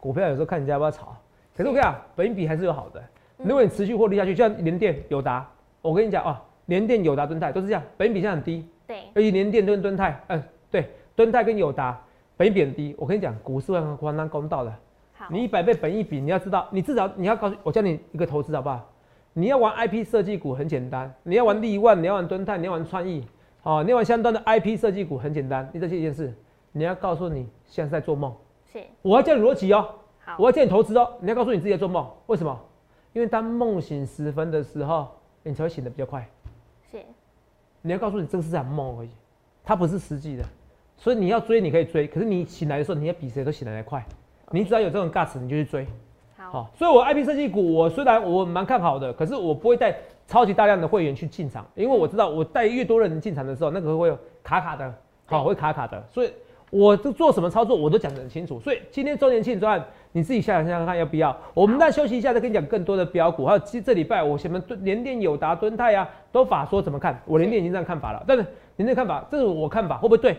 [0.01, 1.17] 股票有时候看人家要不要炒，
[1.55, 3.03] 可是我跟你讲，本一比还是有好的。
[3.39, 5.47] 如果你持续获利下去，就像联电、友达，
[5.83, 12.01] 我跟你讲啊，联电、友达、敦泰都是这样，本一比现在很低，对，而且联电跟敦泰，嗯、对，敦泰跟友达
[12.37, 12.95] 本一比很低。
[12.99, 14.75] 我跟你讲，股市会还当公道的。
[15.13, 18.91] 好，你一百倍本一比，你要知道，你至少你要告诉我教你一个投资好不好？
[19.35, 23.23] 你要玩 IP 设计股很简单，你要玩利万，你要玩敦泰，你要玩创意，
[23.63, 25.69] 哦，你要玩相关的 IP 设计股很简单。
[25.75, 26.35] 你这一件事，
[26.77, 28.31] 你要告诉你现在在做梦，
[28.71, 28.85] 是。
[29.01, 29.89] 我要教你逻辑哦，
[30.23, 32.61] 好，我要教你投资哦，你要告诉你自己在做梦，为什么？
[33.15, 35.09] 因为当梦醒时分的时候，
[35.43, 36.29] 你才会醒得比较快。
[36.91, 36.99] 是。
[37.81, 39.09] 你要告诉你这个是场梦而已，
[39.65, 40.45] 它不是实际的，
[40.99, 44.05] 所以你要追你可以追，可是你醒来的时候，你要比谁都醒来的快。
[44.51, 45.87] 你只要有这种 guts，你就去追。
[46.37, 55.47] 好，好，所以我 IP 设计股，我虽然我蛮看好的，可是我不会带超级大量的会员去进场，因为我知道我带越多人进场的时候，那个会有卡卡的，好，对。
[55.47, 56.31] 会卡卡的，所以
[56.71, 58.59] 我都做什么操作我都讲得很清楚。
[58.61, 61.37] 所以今天周年庆专案，你自己想想看要不要？
[61.55, 67.21] 我们再休息一下，再跟你讲更多的标股，还有这这礼拜我什么联电、友达、敦泰啊，都法说怎么看？
[67.25, 68.45] 我联电已经这样看法了，但是
[68.77, 70.37] 您的看法，这是我看法，会不会对？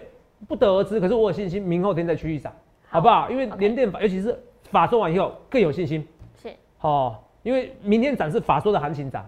[0.47, 0.99] 不得而知。
[0.99, 2.53] 可是我有信心，明后天再继续涨，
[2.89, 3.29] 好不好？
[3.29, 4.37] 因为联电法，尤其是
[4.69, 6.07] 法说完以后更有信心。
[6.39, 6.49] 是
[6.81, 9.25] 哦，因为明天涨是法说的行情涨，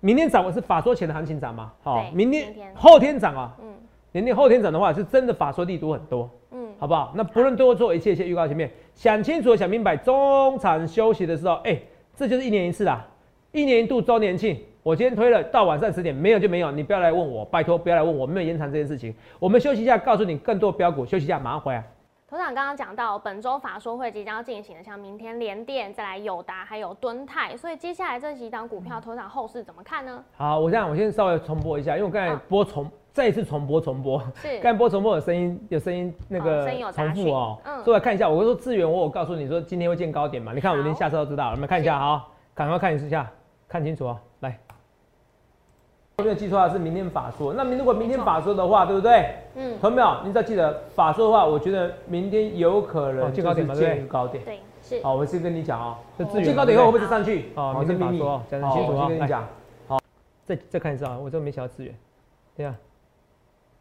[0.00, 1.72] 明天涨我是法说前的行情涨嘛。
[1.82, 3.72] 好、对明天明天后天涨啊，嗯
[4.12, 7.12] 明天后天涨的话是真的法说力度很多，嗯，好不好？
[7.14, 11.78] 那不论多做一切，先预告前面想清楚、想明白，中场休息的时候，哎、
[12.16, 13.06] 这就是一年一次啦，
[13.52, 14.58] 一年一度周年庆。
[14.82, 19.14] 我今天推了到晚上十点，没有就没有，你不要来问我，拜托不要来问我，没有延长这件事情。
[19.38, 21.84] 我们休息一下，告诉你更多标股，休息一下马上回来。
[22.30, 30.22] 头长刚刚讲到，本周法说会即将要进行的，像明天联电、再来友达，还有敦泰，所以接下来这几档股票，头长后市怎么看呢？
[30.36, 34.22] 好，我这样，我先稍微重播一下，因为我刚才播重，再一次重播重播。
[34.36, 37.58] 是 刚才播重播有声音，有声音那哦个声音有重复哦。
[37.64, 40.52] 嗯所以来看一下，我说资源，我有告诉你说今天会见高点嘛？
[40.52, 43.28] 你看我连好下车都知道了，我们看一下哈，赶快看一下，
[43.66, 44.16] 看清楚哦。
[44.38, 44.69] 来，有
[46.22, 46.68] 没有记错啊？
[46.68, 47.52] 是明天法说。
[47.54, 49.34] 那明如果明天法说的话，对不对？
[49.54, 50.16] 嗯，同没有？
[50.24, 54.44] 你只要记得法说的话，我觉得明天有可能见高点嘛就是对不对见高点。
[54.44, 57.50] 对，是，好，我先跟你讲哦，这资源见高点以后会不会再上去？
[57.54, 59.44] 哦明天法说哦讲得清楚我先跟你讲，
[59.88, 59.98] 好
[60.44, 61.94] 再再看一次啊，我真的没想到资源，
[62.56, 62.74] 对呀，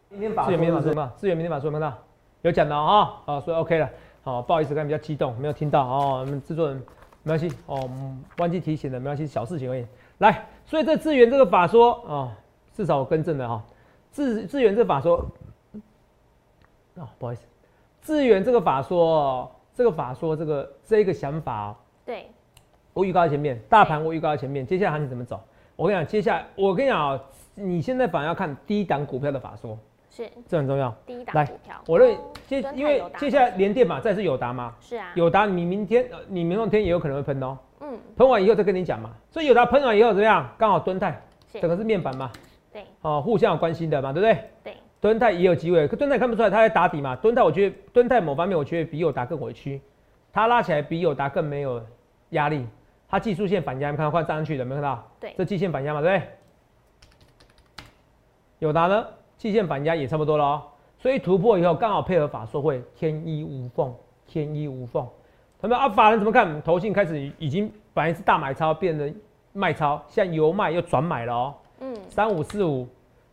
[0.09, 1.97] 明天法资源明天法说说嘛，资源明天法说有没有看到？
[2.41, 3.89] 有讲的啊，好，所以 OK 了。
[4.21, 6.17] 好，不好意思，刚才比较激动，没有听到哦。
[6.21, 6.77] 我们制作人
[7.23, 9.85] 没关系哦，嗯忘记提醒了，没关系，小事情而已。
[10.19, 12.31] 来，所以这智源这个法说哦，
[12.75, 13.63] 至少我更正了哈、
[14.11, 15.17] 智智源这法说，
[16.93, 17.41] 哦，不好意思，
[18.03, 22.29] 智源这个法说哦，这个法说这个这个想法哦，对，
[22.93, 25.41] 我预告在前面，大盘我预告在前面，接下来行情怎么走？
[25.75, 27.19] 我跟你讲，接下来我跟你讲啊、
[27.55, 29.75] 你现在反而要看低档股票的法说，
[30.11, 30.29] 是。
[30.47, 30.95] 这很重要。
[31.03, 31.81] 第一档来股票。
[31.87, 39.11] 我认为哦接因为接下来连电嘛，再是友达嘛，是啊，友达你明天呃你明后天也有可能会喷哦，嗯，喷完以后再跟你讲嘛。
[39.29, 40.49] 所以友达喷完以后怎么样？
[40.57, 41.21] 刚好蹲泰
[41.53, 42.31] 整个是面板嘛，
[42.71, 44.49] 对哦，互相有关心的嘛，对不对？
[44.63, 47.15] 对，蹲泰也有机会，可蹲泰看不出来，它在打底嘛。
[47.15, 49.81] 蹲泰我觉得蹲泰某方面我觉得比友达更委屈，
[50.31, 51.81] 它拉起来比友达更没有
[52.31, 52.67] 压力，
[53.07, 55.07] 它技术线反压，你看到快站上去了，有没有看到？
[55.19, 56.29] 对这季线反压嘛，对不对？
[58.59, 60.63] 友达呢，季线反压也差不多了哦，
[60.97, 63.95] 所以突破以后刚好配合法说会天衣无缝，
[64.27, 65.07] 天衣无缝。
[65.61, 66.61] 他们啊，法人怎么看？
[66.61, 69.13] 投信开始已经本来是大买超，变成
[69.51, 71.53] 卖超，现在由卖又转买了哦。
[71.81, 72.87] 嗯，三五四五，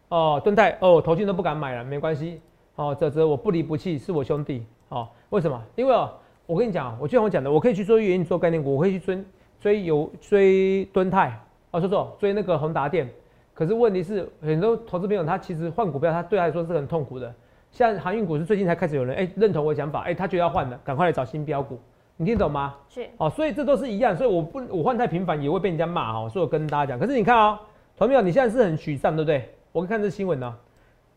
[0.08, 2.40] 哦，敦泰哦，投信都不敢买了，没关系，
[2.74, 5.62] 哦，泽泽我不离不弃，是我兄弟，哦，为什么？
[5.76, 6.12] 因为哦，
[6.46, 9.24] 我跟你讲啊，我就像我讲的，我可以去做原因做概念股，我可以去追
[9.60, 11.32] 追油追敦泰，
[11.70, 13.08] 哦，说错，追那个宏达电，
[13.54, 17.32] 可是问题是很多投资朋友他其实换股票，他对他来说是很痛苦的，
[17.70, 21.78] 像航运股是最近才开始有人哎、认同我的想法，哎、他觉得要换了，赶快来找新标股，
[22.16, 22.74] 你听懂吗？
[22.88, 27.58] 是哦，所以这都是一样，所以我不我换太频繁也会被人家骂哈、哦，所以我跟大家讲，可是你看哦，
[27.96, 29.54] 同学们，你现在是很沮丧，对不对？
[29.72, 30.54] 我看这新闻呢、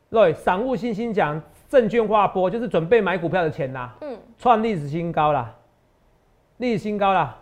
[0.10, 5.56] 对，散户信心讲证券划拨就是准备买股票的钱呐、嗯，创历史新高啦，
[6.58, 7.38] 历史新高啦，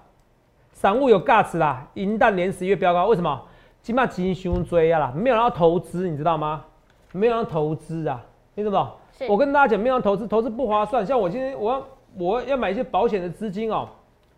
[0.72, 3.42] 散户有尬词啦，银弹连十月飙高，为什么？
[3.82, 6.64] 起码急胸追啊啦，没有人要投资，你知道吗？
[7.14, 8.22] 没有人要投资啊，
[8.54, 8.88] 你懂不懂？
[9.30, 11.06] 我跟大家讲，没有人投资，投资不划算。
[11.06, 13.90] 像我今天我要我要买一些保险的资金哦，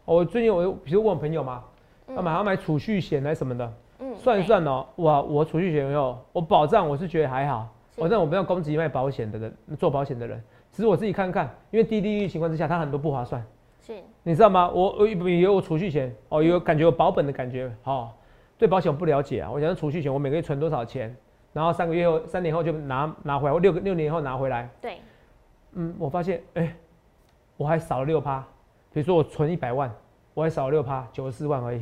[0.06, 1.64] 我最近我比如问我朋友嘛，
[2.08, 8.02] 要买要买储蓄险还是什么的，嗯，算一，算哦，哇，我储蓄险没有，我保障我是觉得还好，是。
[8.02, 13.44] 我但我不要攻击卖保险的人，做保险的人，只是我自己看看，因为低利率情况之下，它很多不划算，
[13.82, 13.94] 是。
[14.24, 14.70] 你知道吗？
[14.70, 18.10] 我我以为我储蓄险哦，有感觉有保本的感觉，哦，
[18.58, 21.16] 对保险我不了解啊，我想储蓄险我每个月存多少钱，
[21.54, 24.98] 然后三个月后、三年后就拿拿回来，我六个六年后拿回来，对，
[25.74, 26.76] 嗯，我发现哎、
[27.60, 28.40] 我还少了六趴，
[28.94, 29.94] 比如说我存一百万，
[30.34, 31.80] 我还少了六趴，九十四万而已。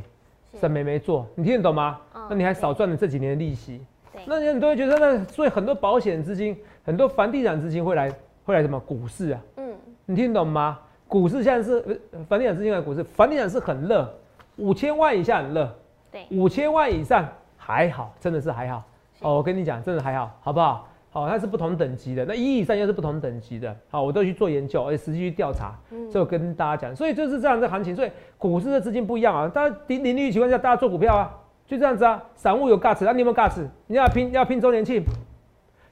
[0.52, 2.00] 是沈梅没做，你听得懂吗？
[2.16, 8.12] 嗯那你还少赚了这几年的利息对，那你都会觉得那所以很多保险资金、很多房地产资金会来
[8.44, 9.42] 会来什么股市啊？
[9.58, 9.76] 嗯，
[10.08, 10.80] 你听得懂吗？
[11.08, 14.12] 股市现在是呃房地产资金的股市，房地产是很热，
[14.56, 15.72] 五千万以下很热，
[16.12, 17.24] 对，五千万以上
[17.56, 18.84] 还好，真的是还好。
[19.20, 20.88] 哦，我跟你讲，真的还好，好不好？
[21.10, 23.76] 好、它是不同等级的，那一亿以上又是不同等级的。
[23.89, 27.96] 好，我都去做研究，而且实际去调查，嗯所以我跟大家讲，所以就是这样的行情。
[27.96, 31.34] 所以股市的资金不一样啊，大家零零利率情况下，大家做股票啊，
[31.65, 32.22] 就这样子啊。
[32.36, 33.67] 散户有尬词，那你有没有尬词？
[33.88, 35.04] 你要拼要拼周年庆，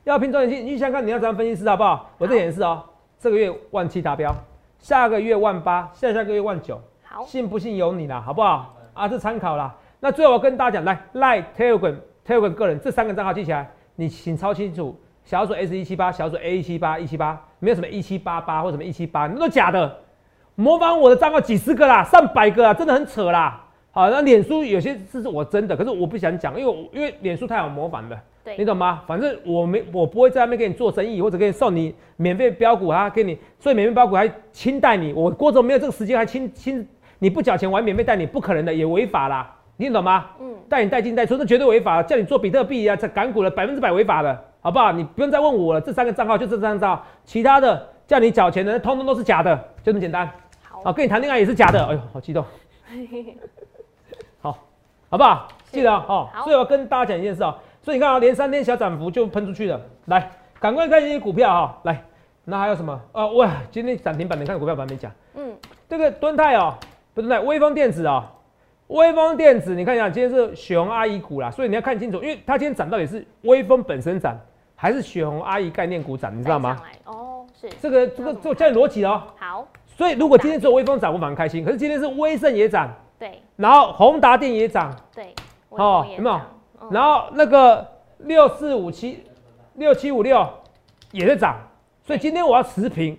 [0.03, 2.11] 要拼周年庆，你想想看你要怎样分析师好不好？
[2.19, 2.83] 我这也是哦，
[3.17, 4.31] 这个月万七达标，
[4.77, 8.75] 下个月万八，下下个月万九，好，信不信由你啦，好不好？
[8.93, 9.75] 啊，这参考啦。
[9.99, 11.95] 那最后我跟大家讲，来赖 Telegram
[12.27, 14.95] Telegram 个人这三个账号记起来，你请抄清楚。
[15.25, 19.91] 小鼠 S 一七八，小鼠 A 一七八一七八，没有什么一七八八或什么一七八，那都假的。
[20.53, 23.61] 模仿我的账号几十个啦，上百个啊，真的很扯啦。
[23.91, 28.17] 好，那脸书有些是我真的，可是我不想讲，因为我因为脸书太好模仿了。
[28.55, 29.01] 你，懂吗？
[29.07, 40.27] 反正我没，我不会在那边给你做生意，或者给你送你免费标股啊，给你，所以免费标股还亲带你，我郭总没有这个时间还亲亲，你不缴钱我还免费带你，不可能的，也违法啦，你听懂吗？
[40.39, 44.91] 嗯，带你带进带出，这绝对违法，叫你做比特币啊，这港股的百分之百违法的，好不好？
[44.91, 50.27] 你不用再问我了，这三个账号就这三个账号，其他的叫你缴钱的，通通都是假的，就这么简单。
[50.63, 52.43] 好，啊，跟你谈恋爱也是假的，哎呦，好激动。
[54.41, 54.57] 好，
[55.07, 55.47] 好不好？
[55.69, 56.27] 记得哦。
[56.43, 57.53] 所以我要跟大家讲一件事哦。
[57.83, 59.79] 所以你看啊、连三天小涨幅就喷出去了。
[60.05, 62.03] 来，赶快看一些股票哈、来，
[62.43, 62.99] 那还有什么？
[63.11, 65.11] 啊，哇，今天涨停板，你看股票我还没讲。
[65.35, 65.55] 嗯，
[65.87, 66.73] 这个敦泰哦，
[67.13, 68.23] 不是敦泰，威风电子哦，
[68.87, 74.35] 微风电子，你看一下，今天是雪红阿姨股啦，所以你要看清楚，因为它今天涨到底是微风本身涨，
[74.75, 76.81] 还是雪红阿姨概念股涨，你知道吗？
[77.05, 79.23] 哦，是，这个这个这个教你逻辑哦。
[79.37, 81.63] 好，所以如果今天只有微风涨，我反而开心。
[81.63, 85.33] 可是今天是威盛也涨，对然后宏达电也涨，对，
[85.69, 86.41] 哦有没有
[86.91, 87.87] 然后那个
[88.19, 89.23] 六四五七
[89.75, 90.47] 六七五六
[91.11, 91.57] 也在涨，
[92.05, 93.17] 所以今天我要持平，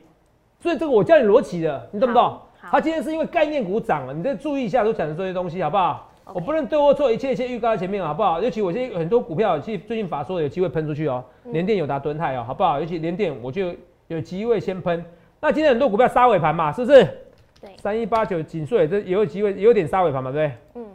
[0.60, 2.38] 所以这个我叫你逻辑的，你懂不懂？
[2.70, 6.10] 它今天是因为概念股涨了，你再注意一下，都讲的这些东西好不好？
[6.34, 8.42] 我不能对我错，一切一切预告在前面，好不好？
[8.42, 12.80] 尤其我现在很多股票，其实最近法说有机会喷出去哦，联电、友达、敦泰哦，好不好？
[12.80, 13.72] 尤其联电，我就
[14.08, 15.04] 有机会先喷。
[15.40, 17.04] 那今天很多股票杀尾盘嘛，是不是？
[17.60, 17.70] 对。
[17.76, 20.82] 三一八九锦穗这也有机会，也有点杀尾盘嘛，对不对？
[20.82, 20.86] 嗯。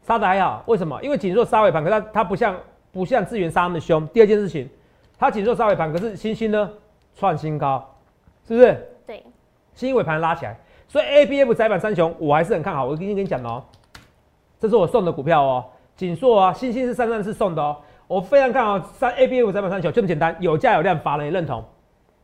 [0.00, 0.98] 杀的还好，为什么？
[1.02, 2.56] 因为锦硕杀尾盘，可它它不像
[2.90, 4.06] 不像智源杀那么凶。
[4.08, 4.66] 第二件事情，
[5.18, 6.70] 它锦硕杀尾盘，可是星星呢
[7.14, 7.86] 创新高，
[8.48, 8.88] 是不是？
[9.06, 9.22] 对。
[9.74, 12.86] 星星尾盘拉起来，所以 A B F 窄板三雄我还是很看好。
[12.86, 13.62] 我今天跟你讲哦。
[14.62, 15.64] 这是我送的股票哦，
[15.96, 21.64] 锦硕啊，星星是三三四送的哦，我非常看好三 A B F 三百三九，就这么简单，有价有量，法人也认同，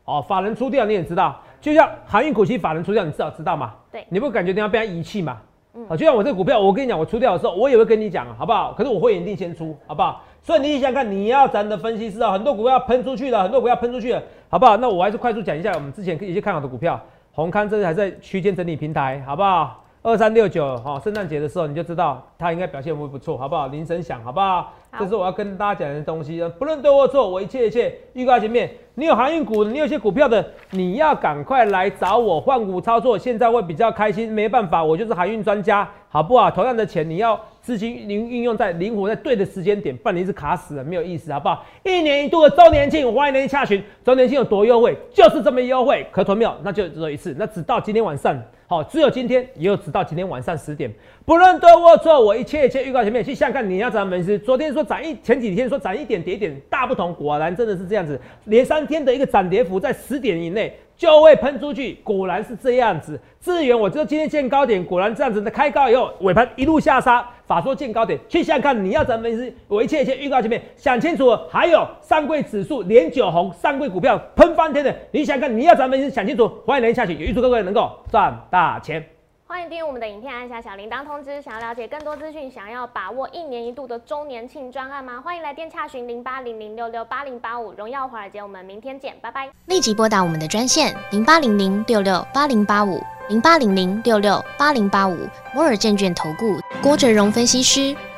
[0.05, 5.39] 哦，法人出掉你也知道，就像航运股息法人出掉，你至少知道嘛，对，你不感觉你要被他遗弃嘛，
[5.73, 8.71] 嗯，就像我这个股票，我跟你讲，我出掉的时候，我也会跟你讲，好不好？
[8.71, 10.23] 可是我会一定先出，好不好？
[10.41, 14.77] 所以你想想看，你要咱的分析师啊，很多股票喷出去了，很多股票喷出去了，好不好？
[14.77, 16.97] 那我还是快速讲一下我们之前一些看好的股票，
[17.33, 19.83] 宏康这是还在区间整理平台，好不好？
[20.01, 23.67] 二三六九哈，圣诞节的时候你就知道它应该表现会不错，好不好？
[23.67, 24.73] 铃声响，好不好？
[24.97, 28.71] 这是我要跟大家讲的东西，不论对或错，我一切一切预告前面。
[28.95, 34.31] 你有航运股，你有些股票的，你要赶快来找我换股操作，现在会比较开心。
[34.31, 36.49] 没办法，我就是航运专家，好不好？
[36.49, 41.65] 同样的钱，你要资金运运用在灵活，在对的时间点，不然你是卡死了，没有意思，好不好？
[41.83, 43.83] 一年一度的周年庆，欢迎您洽询。
[44.05, 44.97] 周年庆有多优惠？
[45.13, 46.53] 就是这么优惠，可投没有？
[46.63, 48.41] 那就只有一次，那只到今天晚上。
[48.69, 50.93] 好，只有今天，也有直到今天晚上十点。
[51.25, 54.37] 不论对或错，我一切一切预告前面去想看你要怎么分析。
[54.37, 60.71] 昨天说涨一，前几天说涨一点跌一点，大不同，果然真的是这样子，连三天的一个涨跌幅在十点以内。
[60.95, 63.17] 就会喷出去，果然是这样子。
[63.39, 67.25] 资源，我就今天见高点，果然这样子的开高以后，尾盘一路下杀。
[67.49, 69.51] 法说见高点，去想想看，你要怎么分析？
[69.67, 71.35] 我一切一切预告前面想清楚。
[71.49, 76.11] 还有上柜指数连九红，上柜股票喷翻天的，你想看你要怎么分析？
[76.11, 79.03] 想清楚，欢迎连下去，也预祝各位能够赚大钱。
[79.51, 81.41] 欢迎订阅我们的影片，按下小铃铛通知。
[81.41, 85.19] 想要了解更多资讯，想要把握一年一度的周年庆专案吗？
[85.25, 87.73] 欢迎来电洽询零八零零六六八零八五。
[87.73, 89.49] 荣耀华尔街，我们明天见，拜拜。
[89.65, 95.17] 立即拨打我们的专线零八零零六六八零八五零八零零六六八零八五
[95.55, 97.95] 摩尔证券投顾郭哲荣分析师。